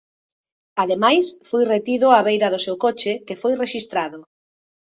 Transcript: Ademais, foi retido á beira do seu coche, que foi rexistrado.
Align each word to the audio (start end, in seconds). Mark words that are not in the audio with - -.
Ademais, 0.83 1.25
foi 1.49 1.63
retido 1.73 2.07
á 2.17 2.19
beira 2.27 2.51
do 2.53 2.63
seu 2.65 2.75
coche, 2.83 3.13
que 3.27 3.39
foi 3.41 3.53
rexistrado. 3.63 4.19